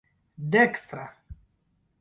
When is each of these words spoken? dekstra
dekstra 0.53 1.05